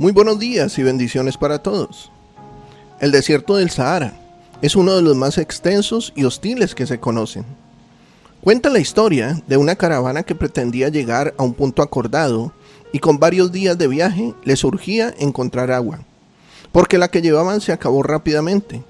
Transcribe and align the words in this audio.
Muy 0.00 0.12
buenos 0.12 0.38
días 0.38 0.78
y 0.78 0.82
bendiciones 0.82 1.36
para 1.36 1.58
todos. 1.58 2.10
El 3.00 3.10
desierto 3.12 3.56
del 3.56 3.68
Sahara 3.68 4.14
es 4.62 4.74
uno 4.74 4.96
de 4.96 5.02
los 5.02 5.14
más 5.14 5.36
extensos 5.36 6.14
y 6.16 6.24
hostiles 6.24 6.74
que 6.74 6.86
se 6.86 6.98
conocen. 6.98 7.44
Cuenta 8.40 8.70
la 8.70 8.78
historia 8.78 9.42
de 9.46 9.58
una 9.58 9.76
caravana 9.76 10.22
que 10.22 10.34
pretendía 10.34 10.88
llegar 10.88 11.34
a 11.36 11.42
un 11.42 11.52
punto 11.52 11.82
acordado 11.82 12.54
y 12.94 12.98
con 12.98 13.18
varios 13.18 13.52
días 13.52 13.76
de 13.76 13.88
viaje 13.88 14.34
le 14.42 14.56
surgía 14.56 15.14
encontrar 15.18 15.70
agua, 15.70 16.00
porque 16.72 16.96
la 16.96 17.08
que 17.08 17.20
llevaban 17.20 17.60
se 17.60 17.72
acabó 17.72 18.02
rápidamente. 18.02 18.82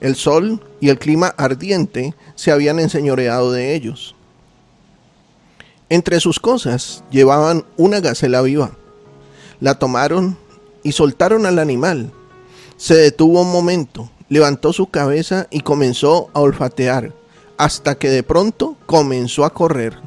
El 0.00 0.16
sol 0.16 0.60
y 0.80 0.88
el 0.88 0.98
clima 0.98 1.28
ardiente 1.36 2.16
se 2.34 2.50
habían 2.50 2.80
enseñoreado 2.80 3.52
de 3.52 3.76
ellos. 3.76 4.16
Entre 5.90 6.18
sus 6.18 6.40
cosas 6.40 7.04
llevaban 7.12 7.64
una 7.76 8.00
gacela 8.00 8.42
viva. 8.42 8.72
La 9.60 9.78
tomaron 9.78 10.36
y 10.86 10.92
soltaron 10.92 11.46
al 11.46 11.58
animal. 11.58 12.12
Se 12.76 12.94
detuvo 12.94 13.42
un 13.42 13.50
momento, 13.50 14.08
levantó 14.28 14.72
su 14.72 14.86
cabeza 14.86 15.48
y 15.50 15.62
comenzó 15.62 16.30
a 16.32 16.38
olfatear, 16.38 17.12
hasta 17.58 17.96
que 17.96 18.08
de 18.08 18.22
pronto 18.22 18.76
comenzó 18.86 19.44
a 19.44 19.52
correr. 19.52 19.98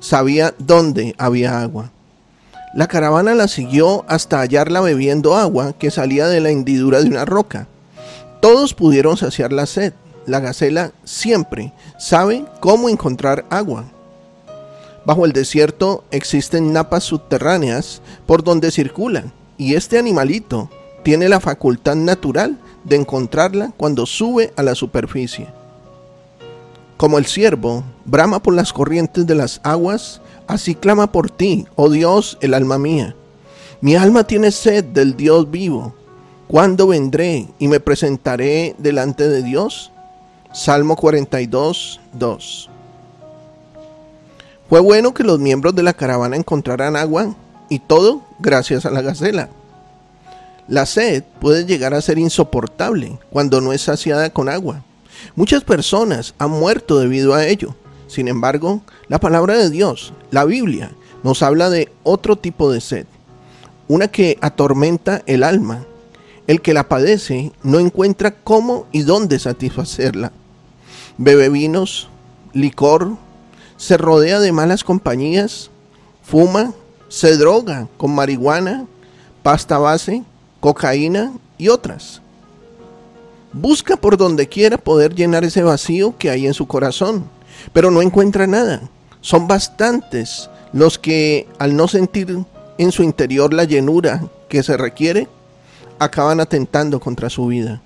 Sabía 0.00 0.52
dónde 0.58 1.14
había 1.16 1.60
agua. 1.60 1.92
La 2.74 2.88
caravana 2.88 3.36
la 3.36 3.46
siguió 3.46 4.04
hasta 4.08 4.40
hallarla 4.40 4.80
bebiendo 4.80 5.36
agua 5.36 5.74
que 5.78 5.92
salía 5.92 6.26
de 6.26 6.40
la 6.40 6.50
hendidura 6.50 7.00
de 7.00 7.08
una 7.08 7.24
roca. 7.24 7.68
Todos 8.40 8.74
pudieron 8.74 9.16
saciar 9.16 9.52
la 9.52 9.66
sed. 9.66 9.92
La 10.26 10.40
gacela 10.40 10.90
siempre 11.04 11.72
sabe 12.00 12.44
cómo 12.58 12.88
encontrar 12.88 13.44
agua. 13.48 13.84
Bajo 15.04 15.24
el 15.24 15.32
desierto 15.32 16.02
existen 16.10 16.72
napas 16.72 17.04
subterráneas 17.04 18.02
por 18.26 18.42
donde 18.42 18.72
circulan 18.72 19.32
y 19.58 19.74
este 19.74 19.98
animalito 19.98 20.70
tiene 21.02 21.28
la 21.28 21.40
facultad 21.40 21.96
natural 21.96 22.58
de 22.84 22.96
encontrarla 22.96 23.72
cuando 23.76 24.06
sube 24.06 24.52
a 24.56 24.62
la 24.62 24.74
superficie. 24.74 25.48
Como 26.96 27.18
el 27.18 27.26
ciervo 27.26 27.84
brama 28.04 28.42
por 28.42 28.54
las 28.54 28.72
corrientes 28.72 29.26
de 29.26 29.34
las 29.34 29.60
aguas, 29.62 30.20
así 30.46 30.74
clama 30.74 31.12
por 31.12 31.30
ti, 31.30 31.66
oh 31.76 31.90
Dios, 31.90 32.38
el 32.40 32.54
alma 32.54 32.78
mía. 32.78 33.14
Mi 33.80 33.94
alma 33.94 34.24
tiene 34.24 34.50
sed 34.50 34.84
del 34.84 35.16
Dios 35.16 35.50
vivo. 35.50 35.94
¿Cuándo 36.48 36.86
vendré 36.86 37.48
y 37.58 37.68
me 37.68 37.80
presentaré 37.80 38.74
delante 38.78 39.28
de 39.28 39.42
Dios? 39.42 39.90
Salmo 40.52 40.96
42, 40.96 42.00
2. 42.14 42.70
Fue 44.68 44.80
bueno 44.80 45.12
que 45.12 45.22
los 45.22 45.38
miembros 45.38 45.74
de 45.74 45.82
la 45.82 45.92
caravana 45.92 46.36
encontraran 46.36 46.96
agua 46.96 47.34
y 47.68 47.78
todo 47.78 48.22
gracias 48.38 48.86
a 48.86 48.90
la 48.90 49.02
gacela. 49.02 49.48
La 50.68 50.84
sed 50.84 51.22
puede 51.40 51.64
llegar 51.64 51.94
a 51.94 52.00
ser 52.00 52.18
insoportable 52.18 53.18
cuando 53.30 53.60
no 53.60 53.72
es 53.72 53.82
saciada 53.82 54.30
con 54.30 54.48
agua. 54.48 54.82
Muchas 55.34 55.62
personas 55.64 56.34
han 56.38 56.50
muerto 56.50 56.98
debido 56.98 57.34
a 57.34 57.46
ello. 57.46 57.74
Sin 58.08 58.28
embargo, 58.28 58.82
la 59.08 59.18
palabra 59.18 59.56
de 59.56 59.70
Dios, 59.70 60.12
la 60.30 60.44
Biblia, 60.44 60.90
nos 61.22 61.42
habla 61.42 61.70
de 61.70 61.90
otro 62.02 62.36
tipo 62.36 62.70
de 62.70 62.80
sed, 62.80 63.06
una 63.88 64.08
que 64.08 64.38
atormenta 64.40 65.22
el 65.26 65.42
alma. 65.42 65.84
El 66.46 66.60
que 66.60 66.74
la 66.74 66.88
padece 66.88 67.50
no 67.64 67.80
encuentra 67.80 68.30
cómo 68.30 68.86
y 68.92 69.02
dónde 69.02 69.40
satisfacerla. 69.40 70.30
Bebe 71.18 71.48
vinos, 71.48 72.08
licor, 72.52 73.16
se 73.76 73.96
rodea 73.96 74.38
de 74.38 74.52
malas 74.52 74.84
compañías, 74.84 75.70
fuma, 76.22 76.72
se 77.08 77.36
droga 77.36 77.88
con 77.96 78.14
marihuana, 78.14 78.86
pasta 79.42 79.78
base, 79.78 80.22
cocaína 80.60 81.32
y 81.58 81.68
otras. 81.68 82.20
Busca 83.52 83.96
por 83.96 84.16
donde 84.16 84.48
quiera 84.48 84.76
poder 84.76 85.14
llenar 85.14 85.44
ese 85.44 85.62
vacío 85.62 86.16
que 86.18 86.30
hay 86.30 86.46
en 86.46 86.54
su 86.54 86.66
corazón, 86.66 87.24
pero 87.72 87.90
no 87.90 88.02
encuentra 88.02 88.46
nada. 88.46 88.82
Son 89.20 89.46
bastantes 89.46 90.50
los 90.72 90.98
que 90.98 91.48
al 91.58 91.76
no 91.76 91.88
sentir 91.88 92.44
en 92.78 92.92
su 92.92 93.02
interior 93.02 93.54
la 93.54 93.64
llenura 93.64 94.22
que 94.48 94.62
se 94.62 94.76
requiere, 94.76 95.28
acaban 95.98 96.40
atentando 96.40 97.00
contra 97.00 97.30
su 97.30 97.46
vida. 97.46 97.80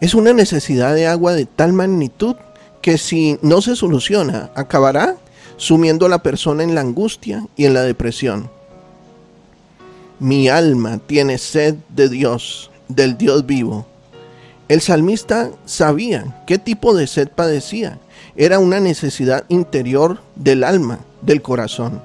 Es 0.00 0.14
una 0.14 0.32
necesidad 0.32 0.94
de 0.94 1.06
agua 1.06 1.32
de 1.32 1.46
tal 1.46 1.72
magnitud 1.72 2.36
que 2.80 2.98
si 2.98 3.38
no 3.42 3.62
se 3.62 3.74
soluciona, 3.74 4.50
acabará 4.54 5.16
sumiendo 5.56 6.06
a 6.06 6.08
la 6.08 6.22
persona 6.22 6.62
en 6.62 6.74
la 6.74 6.80
angustia 6.80 7.46
y 7.56 7.64
en 7.64 7.74
la 7.74 7.82
depresión. 7.82 8.50
Mi 10.18 10.48
alma 10.48 10.98
tiene 10.98 11.38
sed 11.38 11.74
de 11.88 12.08
Dios, 12.08 12.70
del 12.88 13.18
Dios 13.18 13.46
vivo. 13.46 13.86
El 14.68 14.80
salmista 14.80 15.50
sabía 15.66 16.42
qué 16.46 16.58
tipo 16.58 16.94
de 16.94 17.06
sed 17.06 17.28
padecía. 17.28 17.98
Era 18.36 18.58
una 18.58 18.80
necesidad 18.80 19.44
interior 19.48 20.20
del 20.36 20.64
alma, 20.64 21.00
del 21.22 21.42
corazón. 21.42 22.00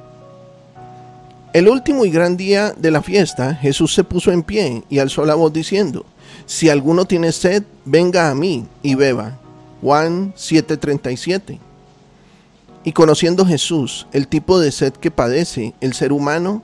El 1.54 1.68
último 1.68 2.06
y 2.06 2.12
gran 2.12 2.38
día 2.38 2.74
de 2.78 2.92
la 2.92 3.02
fiesta, 3.02 3.56
Jesús 3.56 3.94
se 3.94 4.04
puso 4.04 4.32
en 4.32 4.44
pie 4.44 4.84
y 4.90 5.00
alzó 5.00 5.26
la 5.26 5.34
voz 5.34 5.52
diciendo, 5.52 6.06
Si 6.46 6.70
alguno 6.70 7.06
tiene 7.06 7.32
sed, 7.32 7.64
venga 7.86 8.30
a 8.30 8.36
mí 8.36 8.66
y 8.84 8.96
beba. 8.96 9.40
Juan 9.82 10.34
7:37. 10.36 11.60
Y 12.90 12.92
conociendo 12.92 13.46
Jesús 13.46 14.08
el 14.14 14.28
tipo 14.28 14.60
de 14.60 14.72
sed 14.72 14.94
que 14.94 15.12
padece 15.12 15.76
el 15.80 15.94
ser 15.94 16.12
humano, 16.12 16.64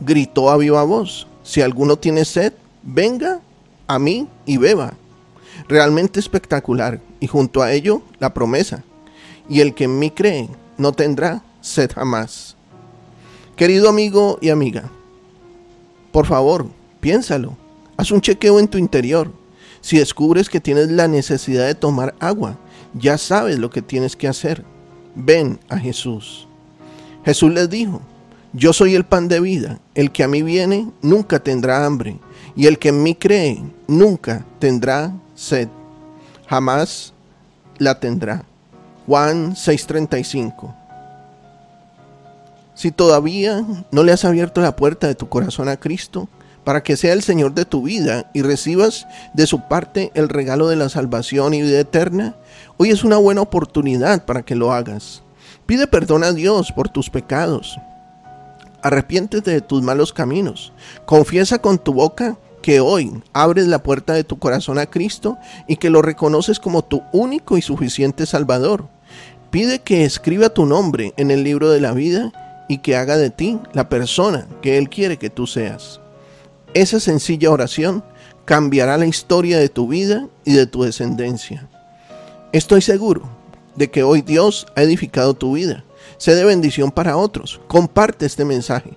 gritó 0.00 0.50
a 0.50 0.58
viva 0.58 0.82
voz, 0.82 1.26
si 1.44 1.62
alguno 1.62 1.96
tiene 1.96 2.26
sed, 2.26 2.52
venga 2.82 3.40
a 3.86 3.98
mí 3.98 4.28
y 4.44 4.58
beba. 4.58 4.92
Realmente 5.66 6.20
espectacular 6.20 7.00
y 7.20 7.26
junto 7.26 7.62
a 7.62 7.72
ello 7.72 8.02
la 8.18 8.34
promesa, 8.34 8.84
y 9.48 9.60
el 9.60 9.74
que 9.74 9.84
en 9.84 9.98
mí 9.98 10.10
cree 10.10 10.50
no 10.76 10.92
tendrá 10.92 11.42
sed 11.62 11.90
jamás. 11.94 12.54
Querido 13.56 13.88
amigo 13.88 14.36
y 14.42 14.50
amiga, 14.50 14.90
por 16.12 16.26
favor, 16.26 16.66
piénsalo, 17.00 17.56
haz 17.96 18.10
un 18.10 18.20
chequeo 18.20 18.60
en 18.60 18.68
tu 18.68 18.76
interior. 18.76 19.32
Si 19.80 19.96
descubres 19.96 20.50
que 20.50 20.60
tienes 20.60 20.90
la 20.90 21.08
necesidad 21.08 21.66
de 21.66 21.74
tomar 21.74 22.14
agua, 22.20 22.58
ya 22.92 23.16
sabes 23.16 23.58
lo 23.58 23.70
que 23.70 23.80
tienes 23.80 24.16
que 24.16 24.28
hacer 24.28 24.75
ven 25.16 25.58
a 25.68 25.78
Jesús. 25.78 26.46
Jesús 27.24 27.52
les 27.52 27.68
dijo, 27.68 28.00
yo 28.52 28.72
soy 28.72 28.94
el 28.94 29.04
pan 29.04 29.28
de 29.28 29.40
vida, 29.40 29.80
el 29.94 30.12
que 30.12 30.22
a 30.22 30.28
mí 30.28 30.42
viene 30.42 30.90
nunca 31.02 31.40
tendrá 31.40 31.84
hambre, 31.84 32.18
y 32.54 32.66
el 32.66 32.78
que 32.78 32.88
en 32.90 33.02
mí 33.02 33.14
cree 33.14 33.62
nunca 33.86 34.46
tendrá 34.58 35.12
sed, 35.34 35.68
jamás 36.46 37.12
la 37.78 38.00
tendrá. 38.00 38.44
Juan 39.06 39.54
6:35 39.54 40.74
Si 42.74 42.90
todavía 42.90 43.64
no 43.90 44.02
le 44.02 44.12
has 44.12 44.24
abierto 44.24 44.60
la 44.60 44.74
puerta 44.74 45.06
de 45.06 45.14
tu 45.14 45.28
corazón 45.28 45.68
a 45.68 45.76
Cristo, 45.76 46.28
para 46.66 46.82
que 46.82 46.96
sea 46.96 47.12
el 47.12 47.22
Señor 47.22 47.54
de 47.54 47.64
tu 47.64 47.82
vida 47.82 48.28
y 48.34 48.42
recibas 48.42 49.06
de 49.34 49.46
su 49.46 49.68
parte 49.68 50.10
el 50.14 50.28
regalo 50.28 50.66
de 50.66 50.74
la 50.74 50.88
salvación 50.88 51.54
y 51.54 51.62
vida 51.62 51.78
eterna, 51.78 52.34
hoy 52.76 52.90
es 52.90 53.04
una 53.04 53.18
buena 53.18 53.40
oportunidad 53.40 54.24
para 54.24 54.42
que 54.42 54.56
lo 54.56 54.72
hagas. 54.72 55.22
Pide 55.66 55.86
perdón 55.86 56.24
a 56.24 56.32
Dios 56.32 56.72
por 56.72 56.88
tus 56.88 57.08
pecados. 57.08 57.78
Arrepiéntete 58.82 59.52
de 59.52 59.60
tus 59.60 59.80
malos 59.80 60.12
caminos. 60.12 60.72
Confiesa 61.04 61.60
con 61.60 61.78
tu 61.78 61.92
boca 61.92 62.36
que 62.62 62.80
hoy 62.80 63.12
abres 63.32 63.68
la 63.68 63.84
puerta 63.84 64.14
de 64.14 64.24
tu 64.24 64.40
corazón 64.40 64.80
a 64.80 64.86
Cristo 64.86 65.38
y 65.68 65.76
que 65.76 65.88
lo 65.88 66.02
reconoces 66.02 66.58
como 66.58 66.82
tu 66.82 67.00
único 67.12 67.56
y 67.56 67.62
suficiente 67.62 68.26
Salvador. 68.26 68.88
Pide 69.52 69.78
que 69.78 70.04
escriba 70.04 70.48
tu 70.48 70.66
nombre 70.66 71.14
en 71.16 71.30
el 71.30 71.44
libro 71.44 71.70
de 71.70 71.80
la 71.80 71.92
vida 71.92 72.32
y 72.68 72.78
que 72.78 72.96
haga 72.96 73.16
de 73.16 73.30
ti 73.30 73.60
la 73.72 73.88
persona 73.88 74.48
que 74.62 74.78
Él 74.78 74.88
quiere 74.88 75.16
que 75.16 75.30
tú 75.30 75.46
seas. 75.46 76.00
Esa 76.76 77.00
sencilla 77.00 77.50
oración 77.50 78.04
cambiará 78.44 78.98
la 78.98 79.06
historia 79.06 79.58
de 79.58 79.70
tu 79.70 79.88
vida 79.88 80.28
y 80.44 80.52
de 80.52 80.66
tu 80.66 80.82
descendencia. 80.82 81.66
Estoy 82.52 82.82
seguro 82.82 83.22
de 83.76 83.90
que 83.90 84.02
hoy 84.02 84.20
Dios 84.20 84.66
ha 84.76 84.82
edificado 84.82 85.32
tu 85.32 85.54
vida. 85.54 85.84
Sé 86.18 86.34
de 86.34 86.44
bendición 86.44 86.90
para 86.90 87.16
otros. 87.16 87.62
Comparte 87.66 88.26
este 88.26 88.44
mensaje. 88.44 88.90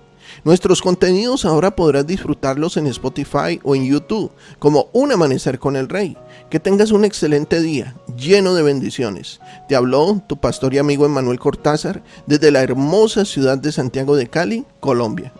Nuestros 0.44 0.82
contenidos 0.82 1.46
ahora 1.46 1.74
podrás 1.74 2.06
disfrutarlos 2.06 2.76
en 2.76 2.86
Spotify 2.86 3.58
o 3.62 3.74
en 3.74 3.86
YouTube, 3.86 4.30
como 4.58 4.90
Un 4.92 5.12
Amanecer 5.12 5.58
con 5.58 5.74
el 5.74 5.88
Rey. 5.88 6.18
Que 6.50 6.60
tengas 6.60 6.90
un 6.90 7.06
excelente 7.06 7.62
día, 7.62 7.96
lleno 8.14 8.52
de 8.52 8.62
bendiciones. 8.62 9.40
Te 9.70 9.74
habló 9.74 10.22
tu 10.26 10.38
pastor 10.38 10.74
y 10.74 10.78
amigo 10.78 11.06
Emanuel 11.06 11.38
Cortázar 11.38 12.02
desde 12.26 12.50
la 12.50 12.60
hermosa 12.60 13.24
ciudad 13.24 13.56
de 13.56 13.72
Santiago 13.72 14.16
de 14.16 14.28
Cali, 14.28 14.66
Colombia. 14.80 15.32